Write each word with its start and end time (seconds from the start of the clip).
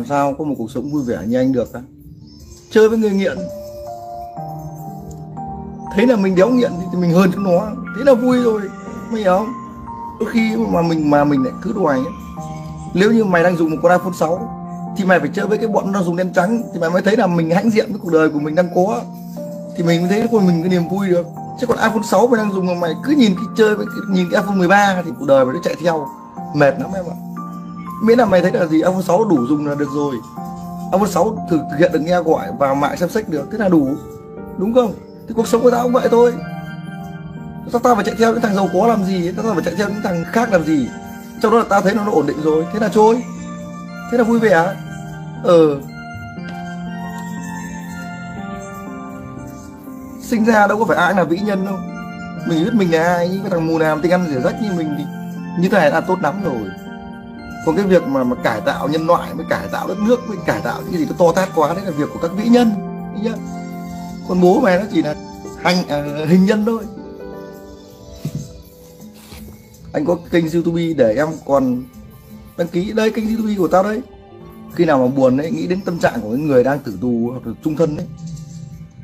làm 0.00 0.08
sao 0.08 0.34
có 0.38 0.44
một 0.44 0.54
cuộc 0.58 0.70
sống 0.70 0.90
vui 0.90 1.02
vẻ 1.02 1.18
như 1.26 1.38
anh 1.38 1.52
được 1.52 1.72
á. 1.72 1.80
Chơi 2.70 2.88
với 2.88 2.98
người 2.98 3.10
nghiện. 3.10 3.38
Thấy 5.94 6.06
là 6.06 6.16
mình 6.16 6.34
đéo 6.34 6.50
nghiện 6.50 6.72
thì 6.92 6.98
mình 6.98 7.12
hơn 7.12 7.30
chúng 7.34 7.44
nó. 7.44 7.66
Thế 7.96 8.04
là 8.04 8.14
vui 8.14 8.42
rồi, 8.42 8.60
mày 9.10 9.20
hiểu 9.20 9.38
không? 9.38 9.52
Đôi 10.20 10.28
khi 10.32 10.56
mà 10.56 10.82
mình 10.82 11.10
mà 11.10 11.24
mình 11.24 11.44
lại 11.44 11.52
cứ 11.62 11.72
đùa 11.72 11.86
ấy. 11.86 12.00
Nếu 12.94 13.12
như 13.12 13.24
mày 13.24 13.42
đang 13.42 13.56
dùng 13.56 13.70
một 13.70 13.76
con 13.82 13.92
iPhone 13.92 14.12
6 14.18 14.48
thì 14.96 15.04
mày 15.04 15.20
phải 15.20 15.28
chơi 15.34 15.46
với 15.46 15.58
cái 15.58 15.68
bọn 15.68 15.92
nó 15.92 16.02
dùng 16.02 16.16
đen 16.16 16.32
trắng 16.34 16.62
thì 16.72 16.80
mày 16.80 16.90
mới 16.90 17.02
thấy 17.02 17.16
là 17.16 17.26
mình 17.26 17.50
hãnh 17.50 17.70
diện 17.70 17.86
với 17.90 18.00
cuộc 18.02 18.12
đời 18.12 18.28
của 18.28 18.38
mình 18.38 18.54
đang 18.54 18.68
có. 18.74 19.00
Thì 19.76 19.82
mình 19.82 20.00
mới 20.00 20.10
thấy 20.10 20.28
của 20.30 20.40
mình 20.40 20.62
cái 20.62 20.70
niềm 20.70 20.88
vui 20.88 21.08
được. 21.08 21.26
Chứ 21.60 21.66
còn 21.66 21.78
iPhone 21.78 22.02
6 22.10 22.26
mày 22.26 22.38
đang 22.38 22.52
dùng 22.52 22.66
mà 22.66 22.74
mày 22.74 22.94
cứ 23.04 23.12
nhìn 23.12 23.34
cái 23.34 23.44
chơi 23.56 23.76
với 23.76 23.86
nhìn 24.10 24.26
cái 24.30 24.42
iPhone 24.42 24.56
13 24.56 25.02
thì 25.04 25.10
cuộc 25.18 25.26
đời 25.26 25.44
mày 25.44 25.54
nó 25.54 25.60
chạy 25.64 25.74
theo. 25.84 26.06
Mệt 26.54 26.74
lắm 26.80 26.90
em 26.94 27.04
ạ 27.04 27.16
miễn 28.02 28.18
là 28.18 28.24
mày 28.24 28.42
thấy 28.42 28.52
là 28.52 28.66
gì? 28.66 28.76
iPhone 28.76 29.02
6 29.02 29.24
đủ 29.24 29.46
dùng 29.46 29.66
là 29.66 29.74
được 29.74 29.88
rồi. 29.94 30.16
iPhone 30.92 31.08
6 31.08 31.46
thực, 31.50 31.60
hiện 31.78 31.92
được 31.92 32.00
nghe 32.00 32.20
gọi 32.20 32.46
và 32.58 32.74
mạng 32.74 32.96
xem 32.96 33.08
sách 33.08 33.28
được 33.28 33.48
thế 33.52 33.58
là 33.58 33.68
đủ. 33.68 33.88
Đúng 34.58 34.74
không? 34.74 34.92
Thì 35.28 35.34
cuộc 35.34 35.48
sống 35.48 35.62
của 35.62 35.70
tao 35.70 35.82
cũng 35.82 35.92
vậy 35.92 36.08
thôi. 36.10 36.34
Sao 37.72 37.80
tao 37.80 37.94
phải 37.94 38.04
chạy 38.04 38.14
theo 38.18 38.32
những 38.32 38.40
thằng 38.40 38.54
giàu 38.54 38.68
có 38.74 38.86
làm 38.86 39.04
gì? 39.04 39.32
Tao 39.32 39.54
phải 39.54 39.64
chạy 39.64 39.74
theo 39.74 39.88
những 39.88 40.02
thằng 40.02 40.24
khác 40.32 40.52
làm 40.52 40.64
gì? 40.64 40.88
Trong 41.42 41.52
đó 41.52 41.58
là 41.58 41.64
tao 41.68 41.80
thấy 41.80 41.94
nó, 41.94 42.04
nó 42.04 42.12
ổn 42.12 42.26
định 42.26 42.42
rồi. 42.42 42.66
Thế 42.72 42.78
là 42.78 42.88
trôi. 42.88 43.22
Thế 44.10 44.18
là 44.18 44.24
vui 44.24 44.38
vẻ. 44.38 44.74
Ờ. 45.44 45.80
Sinh 50.22 50.44
ra 50.44 50.66
đâu 50.66 50.78
có 50.78 50.84
phải 50.84 50.96
ai 50.96 51.14
là 51.14 51.24
vĩ 51.24 51.38
nhân 51.38 51.66
đâu. 51.66 51.76
Mình 52.46 52.64
biết 52.64 52.74
mình 52.74 52.92
là 52.92 53.02
ai 53.02 53.28
những 53.28 53.40
cái 53.42 53.50
thằng 53.50 53.66
mù 53.66 53.78
làm 53.78 54.00
tiếng 54.00 54.12
ăn 54.12 54.26
rửa 54.34 54.40
rách 54.40 54.62
như 54.62 54.72
mình 54.76 54.94
thì 54.98 55.04
như 55.58 55.68
thế 55.68 55.78
này 55.78 55.90
là 55.90 56.00
tốt 56.00 56.18
lắm 56.22 56.34
rồi 56.44 56.68
còn 57.66 57.76
cái 57.76 57.86
việc 57.86 58.02
mà 58.02 58.24
mà 58.24 58.36
cải 58.44 58.60
tạo 58.60 58.88
nhân 58.88 59.06
loại 59.06 59.34
mới 59.34 59.46
cải 59.50 59.68
tạo 59.72 59.88
đất 59.88 59.98
nước 59.98 60.28
mới 60.28 60.36
cải 60.46 60.60
tạo 60.60 60.80
những 60.82 60.92
cái 60.92 61.00
gì 61.00 61.06
nó 61.06 61.12
to 61.18 61.32
tát 61.32 61.48
quá 61.54 61.74
đấy 61.74 61.84
là 61.84 61.90
việc 61.90 62.08
của 62.12 62.18
các 62.22 62.30
vĩ 62.36 62.48
nhân 62.48 62.72
nhá 63.22 63.32
còn 64.28 64.40
bố 64.40 64.60
mày 64.60 64.78
nó 64.78 64.84
chỉ 64.92 65.02
là 65.02 65.14
hành 65.62 65.88
à, 65.88 66.02
hình 66.28 66.46
nhân 66.46 66.64
thôi. 66.66 66.82
Anh 69.92 70.04
có 70.04 70.18
kênh 70.30 70.50
youtube 70.50 70.82
để 70.96 71.14
em 71.16 71.28
còn 71.46 71.82
đăng 72.56 72.68
ký 72.68 72.92
đây 72.92 73.10
kênh 73.10 73.28
youtube 73.28 73.54
của 73.58 73.68
tao 73.68 73.82
đấy 73.82 74.02
khi 74.74 74.84
nào 74.84 74.98
mà 74.98 75.14
buồn 75.14 75.36
đấy 75.36 75.50
nghĩ 75.50 75.66
đến 75.66 75.80
tâm 75.80 75.98
trạng 75.98 76.20
của 76.20 76.28
những 76.28 76.46
người 76.46 76.64
đang 76.64 76.78
tử 76.78 76.98
tù 77.00 77.30
hoặc 77.30 77.46
là 77.46 77.52
trung 77.64 77.76
thân 77.76 77.96
đấy 77.96 78.06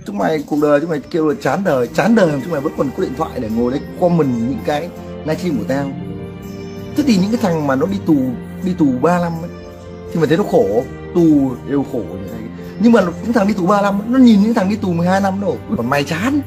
chúng 0.06 0.18
mày 0.18 0.44
cuộc 0.46 0.58
đời 0.62 0.80
chúng 0.80 0.90
mày 0.90 1.00
kêu 1.00 1.28
là 1.28 1.34
chán 1.42 1.64
đời 1.64 1.88
chán 1.94 2.14
đời 2.14 2.40
chúng 2.42 2.52
mày 2.52 2.60
vẫn 2.60 2.72
còn 2.76 2.90
có 2.96 3.02
điện 3.02 3.12
thoại 3.16 3.40
để 3.40 3.50
ngồi 3.56 3.70
đấy 3.70 3.80
comment 4.00 4.28
những 4.28 4.58
cái 4.66 4.90
livestream 5.24 5.58
của 5.58 5.64
tao 5.68 5.90
thế 6.96 7.02
thì 7.06 7.16
những 7.16 7.30
cái 7.30 7.40
thằng 7.42 7.66
mà 7.66 7.76
nó 7.76 7.86
đi 7.86 7.98
tù 8.06 8.16
đi 8.64 8.74
tù 8.78 8.86
3 9.02 9.18
năm 9.18 9.32
ấy 9.42 9.50
thì 10.12 10.20
mình 10.20 10.28
thấy 10.28 10.38
nó 10.38 10.44
khổ 10.44 10.84
tù 11.14 11.50
đều 11.68 11.84
khổ 11.92 11.98
như 11.98 12.28
thế. 12.32 12.38
Nhưng 12.80 12.92
mà 12.92 13.00
những 13.22 13.32
thằng 13.32 13.46
đi 13.46 13.54
tù 13.54 13.66
3 13.66 13.82
năm 13.82 14.00
nó 14.08 14.18
nhìn 14.18 14.42
những 14.42 14.54
thằng 14.54 14.70
đi 14.70 14.76
tù 14.76 14.92
12 14.92 15.20
năm 15.20 15.40
đâu 15.40 15.58
còn 15.76 15.90
mày 15.90 16.04
chán 16.04 16.40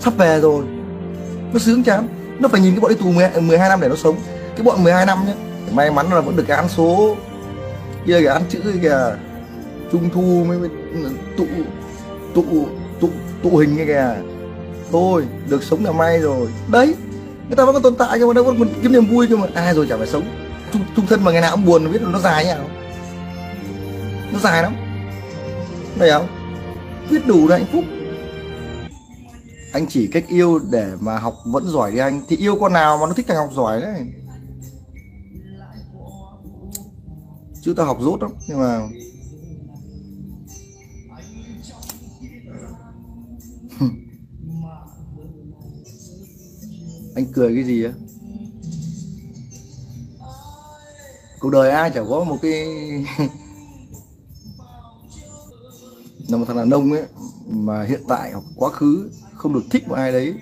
sắp 0.00 0.16
về 0.16 0.40
rồi. 0.40 0.64
Nó 1.52 1.58
sướng 1.58 1.82
chán 1.84 2.08
nó 2.38 2.48
phải 2.48 2.60
nhìn 2.60 2.74
cái 2.74 2.80
bọn 2.80 2.90
đi 2.90 2.96
tù 2.96 3.10
12, 3.10 3.40
12 3.40 3.68
năm 3.68 3.80
để 3.80 3.88
nó 3.88 3.96
sống. 3.96 4.16
Cái 4.56 4.64
bọn 4.64 4.84
12 4.84 5.06
năm 5.06 5.18
nhá 5.26 5.34
may 5.72 5.90
mắn 5.90 6.06
là 6.12 6.20
vẫn 6.20 6.36
được 6.36 6.44
cái 6.46 6.56
án 6.56 6.68
số 6.68 7.16
kia 8.06 8.22
cái 8.24 8.32
án 8.32 8.42
chữ 8.48 8.60
kìa 8.82 9.16
trung 9.92 10.10
thu 10.14 10.44
mới, 10.48 10.58
mới 10.58 10.70
ừ, 10.92 11.10
tụ 11.36 11.46
tụ 12.34 12.44
tụ 13.00 13.08
tụ 13.42 13.56
hình 13.56 13.76
kìa. 13.86 14.14
Thôi 14.92 15.24
được 15.48 15.62
sống 15.62 15.84
là 15.84 15.92
may 15.92 16.18
rồi. 16.18 16.48
Đấy 16.70 16.94
người 17.48 17.56
ta 17.56 17.64
vẫn 17.64 17.74
còn 17.74 17.82
tồn 17.82 17.96
tại 17.96 18.18
nhưng 18.18 18.28
mà 18.28 18.34
đâu 18.34 18.44
có 18.44 18.54
kiếm 18.82 18.92
niềm 18.92 19.06
vui 19.06 19.26
cơ 19.26 19.36
mà. 19.36 19.46
Ai 19.54 19.74
rồi 19.74 19.86
chả 19.88 19.96
phải 19.96 20.06
sống. 20.06 20.24
Trung, 20.72 20.82
trung 20.96 21.06
thân 21.06 21.24
mà 21.24 21.32
ngày 21.32 21.40
nào 21.40 21.56
cũng 21.56 21.64
buồn 21.64 21.92
biết 21.92 22.02
là 22.02 22.08
nó 22.10 22.18
dài 22.18 22.44
như 22.44 22.50
nào 22.50 22.68
nó 24.32 24.38
dài 24.38 24.62
lắm. 24.62 24.74
Đây 25.98 26.10
không? 26.10 26.26
Biết 27.10 27.26
đủ 27.26 27.48
là 27.48 27.56
hạnh 27.56 27.66
phúc. 27.72 27.84
Anh 29.72 29.86
chỉ 29.86 30.06
cách 30.06 30.24
yêu 30.28 30.60
để 30.70 30.92
mà 31.00 31.18
học 31.18 31.34
vẫn 31.44 31.64
giỏi 31.66 31.92
đi 31.92 31.98
anh. 31.98 32.22
Thì 32.28 32.36
yêu 32.36 32.56
con 32.60 32.72
nào 32.72 32.98
mà 32.98 33.06
nó 33.06 33.12
thích 33.12 33.26
thằng 33.28 33.36
học 33.36 33.50
giỏi 33.54 33.80
đấy? 33.80 34.06
Chứ 37.62 37.74
tao 37.76 37.86
học 37.86 37.98
rốt 38.00 38.22
lắm 38.22 38.30
nhưng 38.48 38.58
mà 38.58 38.80
anh 47.14 47.26
cười 47.32 47.54
cái 47.54 47.64
gì 47.64 47.84
á? 47.84 47.92
Cuộc 51.40 51.50
đời 51.50 51.70
ai 51.70 51.90
chả 51.90 52.02
có 52.08 52.24
một 52.24 52.38
cái 52.42 52.66
là 56.28 56.36
một 56.36 56.44
thằng 56.48 56.56
đàn 56.56 56.70
ông 56.70 56.92
ấy 56.92 57.02
mà 57.48 57.82
hiện 57.82 58.00
tại 58.08 58.32
hoặc 58.32 58.44
quá 58.56 58.70
khứ 58.70 59.10
không 59.34 59.54
được 59.54 59.64
thích 59.70 59.88
một 59.88 59.94
ai 59.94 60.12
đấy, 60.12 60.34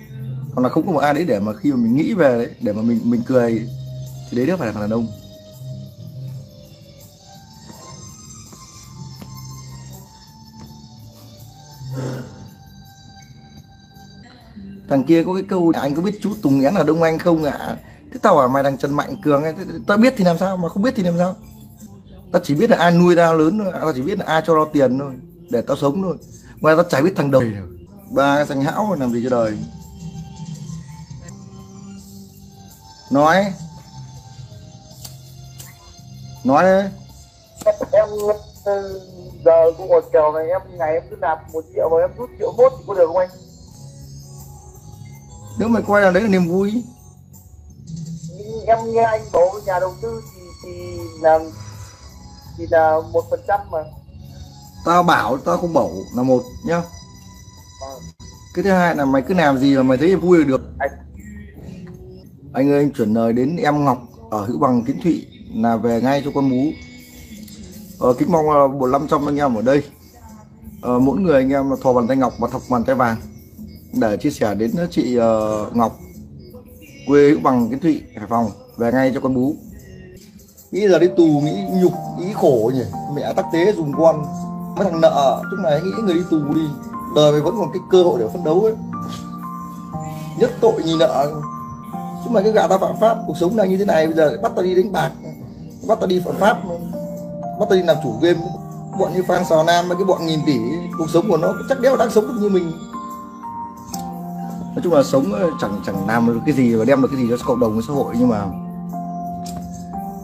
hoặc 0.53 0.61
là 0.61 0.69
không 0.69 0.85
có 0.85 0.91
một 0.91 0.99
ai 0.99 1.13
đấy 1.13 1.25
để 1.25 1.39
mà 1.39 1.53
khi 1.53 1.71
mà 1.71 1.77
mình 1.77 1.95
nghĩ 1.95 2.13
về 2.13 2.37
đấy, 2.37 2.49
để 2.61 2.73
mà 2.73 2.81
mình 2.81 2.99
mình 3.03 3.21
cười, 3.27 3.69
thì 4.29 4.37
đấy 4.37 4.45
đó 4.45 4.57
phải 4.57 4.67
là 4.67 4.73
thằng 4.73 4.81
đàn 4.81 4.89
ông. 4.89 5.07
Thằng 14.89 15.03
kia 15.03 15.23
có 15.23 15.33
cái 15.33 15.43
câu 15.49 15.71
anh 15.75 15.95
có 15.95 16.01
biết 16.01 16.19
chú 16.21 16.33
Tùng 16.41 16.61
Én 16.61 16.73
ở 16.75 16.83
Đông 16.83 17.03
Anh 17.03 17.19
không 17.19 17.43
ạ? 17.43 17.57
À? 17.59 17.77
thế 18.11 18.19
tao 18.21 18.35
bảo 18.35 18.47
mày 18.47 18.63
thằng 18.63 18.77
Trần 18.77 18.93
Mạnh 18.93 19.15
Cường 19.23 19.43
ấy 19.43 19.53
tao 19.87 19.97
biết 19.97 20.13
thì 20.17 20.23
làm 20.23 20.37
sao? 20.37 20.57
Mà 20.57 20.69
không 20.69 20.83
biết 20.83 20.93
thì 20.95 21.03
làm 21.03 21.17
sao? 21.17 21.35
Tao 22.31 22.41
chỉ 22.45 22.55
biết 22.55 22.69
là 22.69 22.77
ai 22.77 22.91
nuôi 22.91 23.15
tao 23.15 23.37
lớn 23.37 23.59
thôi 23.59 23.71
tao 23.73 23.93
chỉ 23.93 24.01
biết 24.01 24.19
là 24.19 24.25
ai 24.25 24.41
cho 24.47 24.53
tao 24.55 24.69
tiền 24.73 24.99
thôi 24.99 25.13
để 25.49 25.61
tao 25.61 25.77
sống 25.77 26.01
thôi. 26.01 26.17
Ngoài 26.59 26.75
tao 26.75 26.83
chả 26.83 27.01
biết 27.01 27.13
thằng 27.15 27.31
đời 27.31 27.51
ba 28.11 28.35
cái 28.35 28.45
thằng 28.45 28.61
hão 28.61 28.95
làm 28.99 29.11
gì 29.13 29.21
cho 29.23 29.29
đời. 29.29 29.57
Nói. 33.11 33.53
Nói 36.43 36.63
đấy 36.63 36.89
em 37.91 38.09
giờ 39.45 39.71
cũng 39.77 39.87
ngồi 39.87 40.01
kèo 40.13 40.31
này 40.31 40.47
em 40.47 40.61
ngày 40.77 40.93
em 40.93 41.03
cứ 41.09 41.15
nạp 41.15 41.53
một 41.53 41.63
triệu 41.73 41.89
và 41.89 41.97
em 42.01 42.09
rút 42.17 42.29
triệu 42.39 42.53
mốt 42.57 42.71
thì 42.77 42.83
có 42.87 42.93
được 42.93 43.07
không 43.07 43.17
anh 43.17 43.29
nếu 45.57 45.69
mày 45.69 45.83
quay 45.87 46.03
là 46.03 46.11
đấy 46.11 46.23
là 46.23 46.29
niềm 46.29 46.47
vui. 46.47 46.83
Em 48.67 48.77
nghe 48.93 49.03
anh 49.03 49.21
bảo 49.33 49.49
nhà 49.65 49.79
đầu 49.79 49.93
tư 50.01 50.21
thì 50.33 50.41
thì 50.63 50.97
là 51.21 51.39
thì 52.57 52.65
là 52.69 52.99
một 53.11 53.23
phần 53.29 53.39
trăm 53.47 53.59
mà. 53.71 53.79
Tao 54.85 55.03
bảo 55.03 55.37
tao 55.37 55.57
không 55.57 55.73
bảo 55.73 55.91
là 56.15 56.23
một 56.23 56.43
nhá. 56.65 56.81
Cái 58.53 58.63
thứ 58.63 58.71
hai 58.71 58.95
là 58.95 59.05
mày 59.05 59.21
cứ 59.21 59.33
làm 59.33 59.57
gì 59.57 59.75
mà 59.75 59.83
mày 59.83 59.97
thấy 59.97 60.15
vui 60.15 60.37
là 60.37 60.45
được. 60.45 60.61
Anh 60.79 60.91
anh 62.53 62.71
ơi 62.71 62.79
anh 62.79 62.91
chuyển 62.93 63.13
lời 63.13 63.33
đến 63.33 63.57
em 63.57 63.85
Ngọc 63.85 63.97
ở 64.31 64.45
Hữu 64.45 64.59
Bằng 64.59 64.83
Kiến 64.83 64.99
Thụy 65.03 65.27
là 65.55 65.75
về 65.77 66.01
ngay 66.01 66.21
cho 66.25 66.31
con 66.35 66.49
bú. 66.49 66.71
Ờ, 67.99 68.13
kính 68.13 68.31
mong 68.31 68.45
uh, 68.65 68.71
một 68.71 68.87
năm 68.87 69.07
trăm 69.09 69.29
anh 69.29 69.37
em 69.37 69.55
ở 69.55 69.61
đây. 69.61 69.83
Ờ, 70.81 70.99
mỗi 70.99 71.19
người 71.19 71.35
anh 71.35 71.49
em 71.49 71.69
là 71.69 71.75
thò 71.83 71.93
bàn 71.93 72.07
tay 72.07 72.17
ngọc 72.17 72.33
và 72.39 72.47
thọc 72.47 72.61
bàn 72.69 72.83
tay 72.83 72.95
vàng 72.95 73.17
để 73.93 74.17
chia 74.17 74.29
sẻ 74.29 74.55
đến 74.55 74.71
chị 74.91 75.17
uh, 75.17 75.75
Ngọc 75.75 75.99
quê 77.07 77.29
Hữu 77.29 77.39
Bằng 77.39 77.69
Kiến 77.69 77.79
Thụy 77.79 78.01
Hải 78.15 78.27
Phòng 78.27 78.51
về 78.77 78.91
ngay 78.91 79.11
cho 79.13 79.19
con 79.19 79.35
bú. 79.35 79.55
Nghĩ 80.71 80.87
giờ 80.87 80.99
đi 80.99 81.07
tù 81.17 81.25
nghĩ 81.25 81.63
nhục 81.81 81.93
nghĩ 82.19 82.33
khổ 82.33 82.71
nhỉ? 82.73 82.83
Mẹ 83.15 83.33
tắc 83.33 83.45
tế 83.53 83.73
dùng 83.73 83.93
con 83.97 84.25
mấy 84.75 84.85
thằng 84.85 85.01
nợ. 85.01 85.43
Lúc 85.51 85.59
này 85.59 85.81
nghĩ 85.81 85.91
người 86.03 86.13
đi 86.13 86.21
tù 86.31 86.37
đi 86.53 86.61
đời 87.15 87.31
mày 87.31 87.41
vẫn 87.41 87.55
còn 87.57 87.71
cái 87.73 87.81
cơ 87.91 88.03
hội 88.03 88.19
để 88.19 88.27
phấn 88.33 88.43
đấu 88.43 88.61
ấy. 88.61 88.73
Nhất 90.39 90.51
tội 90.61 90.83
nhì 90.85 90.97
nợ. 90.99 91.31
Chứ 92.23 92.29
mày 92.29 92.43
cứ 92.43 92.51
gà 92.51 92.67
tao 92.67 92.79
phạm 92.79 92.95
pháp 93.01 93.17
cuộc 93.27 93.37
sống 93.37 93.55
đang 93.55 93.69
như 93.69 93.77
thế 93.77 93.85
này 93.85 94.07
bây 94.07 94.15
giờ 94.15 94.37
bắt 94.43 94.51
tao 94.55 94.63
đi 94.63 94.75
đánh 94.75 94.91
bạc 94.91 95.11
bắt 95.87 95.97
tao 95.99 96.07
đi 96.07 96.21
phạm 96.25 96.35
pháp 96.35 96.57
bắt 97.59 97.65
tao 97.69 97.79
đi 97.79 97.83
làm 97.83 97.97
chủ 98.03 98.13
game. 98.21 98.39
Bọn 98.99 99.13
như 99.13 99.23
Phan 99.27 99.45
Sò 99.49 99.63
Nam 99.63 99.87
mấy 99.87 99.97
cái 99.97 100.05
bọn 100.05 100.25
nghìn 100.25 100.39
tỷ 100.45 100.57
cuộc 100.97 101.09
sống 101.13 101.29
của 101.29 101.37
nó 101.37 101.53
chắc 101.69 101.79
đéo 101.79 101.97
đang 101.97 102.11
sống 102.11 102.27
được 102.27 102.37
như 102.41 102.49
mình 102.49 102.71
nói 104.75 104.81
chung 104.83 104.93
là 104.93 105.03
sống 105.03 105.33
ờ, 105.33 105.49
chẳng 105.61 105.81
chẳng 105.85 106.07
làm 106.07 106.27
được 106.27 106.39
cái 106.45 106.55
gì 106.55 106.75
và 106.75 106.85
đem 106.85 107.01
được 107.01 107.07
cái 107.11 107.21
gì 107.21 107.27
cho 107.29 107.37
cộng 107.45 107.59
đồng 107.59 107.73
với 107.73 107.83
xã 107.87 107.93
hội. 107.93 108.15
Nhưng 108.19 108.29
mà 108.29 108.45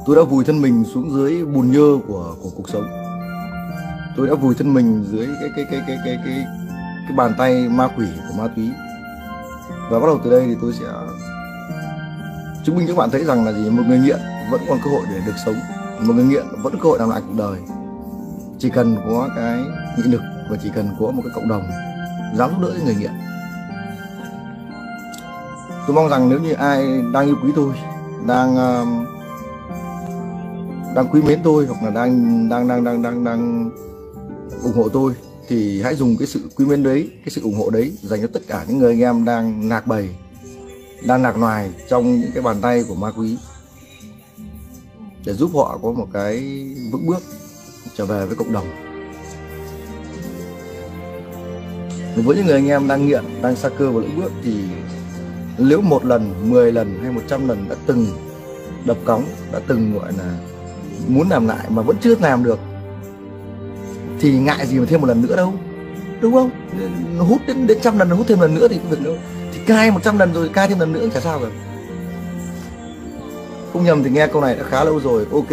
tôi 0.06 0.16
đã 0.16 0.22
vùi 0.24 0.44
thân 0.44 0.62
mình 0.62 0.84
xuống 0.94 1.12
dưới 1.12 1.46
bùn 1.46 1.72
nhơ 1.72 1.98
của 2.08 2.36
của 2.44 2.50
cuộc 2.56 2.70
sống. 2.70 2.88
Tôi 4.18 4.28
đã 4.28 4.34
vùi 4.34 4.56
thân 4.56 4.74
mình 4.74 5.06
dưới 5.12 5.28
cái 5.40 5.50
cái 5.56 5.66
cái 5.72 5.82
cái 5.88 5.98
cái 6.06 6.20
cái 6.26 6.46
cái 7.08 7.18
bàn 7.18 7.34
tay 7.38 7.70
ma 7.70 7.88
quỷ 7.98 8.06
của 8.30 8.42
ma 8.42 8.48
túy. 8.56 8.70
Và 9.92 10.00
bắt 10.00 10.06
đầu 10.06 10.20
từ 10.24 10.32
đây 10.32 10.44
thì 10.48 10.56
tôi 10.62 10.74
sẽ 10.74 10.86
chứng 12.66 12.78
minh 12.78 12.88
cho 12.88 12.94
các 12.94 12.98
bạn 13.00 13.10
thấy 13.10 13.24
rằng 13.24 13.46
là 13.46 13.54
gì? 13.54 13.70
Một 13.70 13.84
người 13.88 14.00
nghiện 14.00 14.20
vẫn 14.52 14.62
còn 14.70 14.80
cơ 14.84 14.92
hội 14.92 15.02
để 15.10 15.22
được 15.26 15.36
sống. 15.46 15.56
Một 16.02 16.14
người 16.14 16.26
nghiện 16.26 16.46
vẫn 16.64 16.74
có 16.74 16.80
cơ 16.84 16.90
hội 16.90 17.00
làm 17.00 17.10
lại 17.10 17.22
cuộc 17.28 17.36
đời. 17.38 17.60
Chỉ 18.60 18.70
cần 18.70 18.98
có 19.06 19.30
cái 19.36 19.60
nghị 19.98 20.04
lực 20.04 20.22
và 20.50 20.58
chỉ 20.64 20.70
cần 20.76 20.90
có 21.00 21.12
một 21.12 21.22
cái 21.26 21.32
cộng 21.36 21.48
đồng 21.48 21.64
dám 22.36 22.52
giúp 22.52 22.58
đỡ 22.62 22.74
người 22.86 22.96
nghiện 22.96 23.12
tôi 25.90 25.96
mong 25.96 26.10
rằng 26.10 26.30
nếu 26.30 26.40
như 26.40 26.54
ai 26.54 27.02
đang 27.14 27.26
yêu 27.26 27.36
quý 27.44 27.52
tôi 27.56 27.74
đang 28.28 28.54
uh, 28.54 28.88
đang 30.96 31.08
quý 31.12 31.22
mến 31.22 31.40
tôi 31.44 31.66
hoặc 31.66 31.84
là 31.84 31.90
đang 31.90 32.50
đang 32.50 32.68
đang 32.68 32.84
đang 32.84 33.02
đang 33.02 33.24
đang 33.24 33.70
ủng 34.64 34.74
hộ 34.76 34.90
tôi 34.90 35.14
thì 35.48 35.82
hãy 35.82 35.96
dùng 35.96 36.18
cái 36.18 36.28
sự 36.28 36.50
quý 36.56 36.66
mến 36.66 36.84
đấy 36.84 37.10
cái 37.16 37.30
sự 37.30 37.42
ủng 37.42 37.54
hộ 37.54 37.70
đấy 37.70 37.94
dành 38.02 38.22
cho 38.22 38.28
tất 38.34 38.40
cả 38.48 38.66
những 38.68 38.78
người 38.78 38.92
anh 38.92 39.02
em 39.02 39.26
đang 39.26 39.70
nạc 39.70 39.88
bầy 39.88 40.10
đang 41.08 41.22
nạc 41.22 41.38
ngoài 41.38 41.72
trong 41.90 42.22
những 42.22 42.32
cái 42.34 42.44
bàn 42.44 42.58
tay 42.62 42.84
của 42.88 42.96
ma 42.96 43.12
quý. 43.18 43.38
Để 45.26 45.34
giúp 45.34 45.52
họ 45.54 45.80
có 45.84 45.92
một 45.92 46.08
cái 46.14 46.40
vững 46.92 47.06
bước 47.06 47.24
trở 47.96 48.06
về 48.06 48.26
với 48.26 48.36
cộng 48.36 48.54
đồng. 48.54 48.68
Với 52.16 52.36
những 52.36 52.46
người 52.46 52.56
anh 52.56 52.68
em 52.68 52.88
đang 52.88 53.08
nghiện 53.08 53.24
đang 53.42 53.56
xa 53.56 53.70
cơ 53.70 53.92
và 53.92 54.02
lưỡng 54.02 54.18
bước 54.18 54.32
thì 54.44 54.54
nếu 55.60 55.82
một 55.82 56.06
lần 56.06 56.34
10 56.44 56.72
lần 56.72 57.00
hay 57.04 57.12
100 57.12 57.48
lần 57.48 57.70
đã 57.70 57.76
từng 57.86 58.08
đập 58.86 58.98
cống, 59.06 59.24
đã 59.52 59.60
từng 59.68 59.94
gọi 59.94 60.14
là 60.18 60.38
muốn 61.08 61.30
làm 61.30 61.48
lại 61.48 61.66
mà 61.70 61.82
vẫn 61.82 61.98
chưa 62.02 62.16
làm 62.22 62.44
được 62.44 62.60
thì 64.20 64.40
ngại 64.40 64.68
gì 64.68 64.80
mà 64.80 64.86
thêm 64.90 65.02
một 65.02 65.08
lần 65.08 65.22
nữa 65.22 65.36
đâu 65.36 65.54
đúng 66.22 66.34
không? 66.34 66.50
Hút 67.20 67.42
đến 67.48 67.68
đến 67.68 67.78
trăm 67.82 68.00
lần 68.00 68.10
hút 68.10 68.28
thêm 68.28 68.40
lần 68.40 68.56
nữa 68.56 68.68
thì 68.68 68.78
không 68.78 68.90
việc 68.90 69.04
đâu. 69.04 69.16
Thì 69.54 69.60
cai 69.68 69.92
100 69.92 70.20
lần 70.20 70.34
rồi 70.34 70.50
cai 70.50 70.68
thêm 70.68 70.80
lần 70.80 70.94
nữa 70.94 71.08
chả 71.14 71.20
sao 71.20 71.40
cả. 71.40 71.48
Không 73.74 73.84
nhầm 73.84 74.04
thì 74.04 74.10
nghe 74.10 74.28
câu 74.28 74.42
này 74.42 74.56
đã 74.56 74.64
khá 74.64 74.84
lâu 74.84 75.00
rồi 75.00 75.26
ok. 75.32 75.50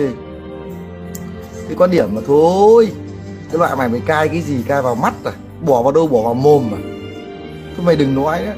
Cái 1.69 1.77
quan 1.77 1.91
điểm 1.91 2.15
mà 2.15 2.21
thôi 2.27 2.93
cái 3.51 3.59
loại 3.59 3.77
mày 3.77 3.89
mày 3.89 4.01
cai 4.01 4.29
cái 4.29 4.41
gì 4.41 4.63
cai 4.67 4.83
vào 4.83 4.95
mắt 4.95 5.15
à 5.25 5.33
bỏ 5.67 5.83
vào 5.83 5.93
đâu 5.93 6.07
bỏ 6.07 6.23
vào 6.23 6.35
mồm 6.35 6.75
à. 6.75 6.81
Thôi 7.77 7.87
mày 7.87 7.97
đừng 7.97 8.15
nói 8.15 8.43
đấy 8.47 8.57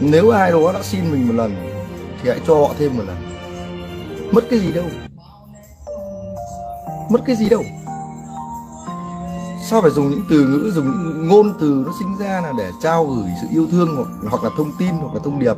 nếu 0.00 0.30
ai 0.30 0.50
đó 0.50 0.72
đã 0.72 0.82
xin 0.82 1.12
mình 1.12 1.28
một 1.28 1.34
lần 1.36 1.56
thì 2.22 2.30
hãy 2.30 2.40
cho 2.46 2.54
họ 2.54 2.74
thêm 2.78 2.96
một 2.96 3.04
lần. 3.06 3.16
Mất 4.32 4.44
cái 4.50 4.58
gì 4.58 4.72
đâu. 4.72 4.84
Mất 7.10 7.20
cái 7.26 7.36
gì 7.36 7.48
đâu. 7.48 7.62
Sao 9.70 9.82
phải 9.82 9.90
dùng 9.90 10.10
những 10.10 10.22
từ 10.30 10.46
ngữ 10.46 10.70
dùng 10.74 10.86
những 10.86 11.28
ngôn 11.28 11.52
từ 11.60 11.84
nó 11.86 11.92
sinh 11.98 12.16
ra 12.18 12.40
là 12.40 12.52
để 12.58 12.70
trao 12.82 13.06
gửi 13.06 13.30
sự 13.42 13.48
yêu 13.50 13.66
thương 13.70 13.96
hoặc, 13.96 14.30
hoặc 14.30 14.44
là 14.44 14.50
thông 14.56 14.72
tin 14.78 14.90
hoặc 14.90 15.14
là 15.14 15.20
thông 15.24 15.38
điệp? 15.38 15.54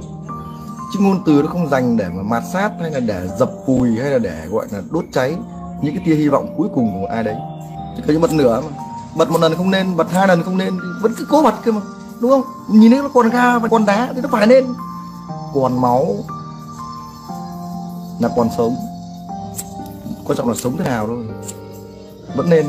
Chứ 0.93 0.99
ngôn 1.01 1.23
từ 1.27 1.43
nó 1.43 1.49
không 1.49 1.69
dành 1.69 1.97
để 1.97 2.09
mà 2.09 2.23
mạt 2.23 2.43
sát 2.53 2.73
hay 2.81 2.91
là 2.91 3.01
để 3.01 3.29
dập 3.39 3.51
cùi 3.67 3.91
hay 4.01 4.11
là 4.11 4.19
để 4.19 4.47
gọi 4.51 4.67
là 4.71 4.83
đốt 4.91 5.05
cháy 5.13 5.37
những 5.83 5.95
cái 5.97 6.05
tia 6.07 6.15
hy 6.15 6.29
vọng 6.29 6.55
cuối 6.57 6.69
cùng 6.75 7.01
của 7.01 7.07
ai 7.07 7.25
đấy. 7.25 7.37
Chứ 7.97 8.03
cứ 8.07 8.13
như 8.13 8.19
bật 8.19 8.33
nửa 8.33 8.61
mà. 8.61 8.69
Bật 9.17 9.31
một 9.31 9.41
lần 9.41 9.55
không 9.55 9.71
nên 9.71 9.97
bật 9.97 10.11
hai 10.13 10.29
lần 10.29 10.43
không 10.43 10.59
nên 10.59 10.79
vẫn 11.03 11.13
cứ 11.19 11.27
cố 11.31 11.43
bật 11.43 11.55
cơ 11.65 11.73
mà 11.73 11.81
đúng 12.23 12.31
không? 12.31 12.43
Nhìn 12.69 12.91
thấy 12.91 13.03
nó 13.03 13.09
còn 13.15 13.31
ga 13.31 13.59
và 13.59 13.69
còn 13.69 13.87
đá 13.87 14.13
thì 14.15 14.21
nó 14.21 14.29
phải 14.33 14.47
nên 14.47 14.75
còn 15.55 15.81
máu 15.81 16.07
là 18.21 18.29
còn 18.37 18.49
sống. 18.57 18.77
Quan 20.25 20.39
trọng 20.39 20.49
là 20.49 20.55
sống 20.55 20.77
thế 20.77 20.85
nào 20.85 21.07
thôi. 21.07 21.27
Vẫn 22.37 22.51
nên. 22.51 22.67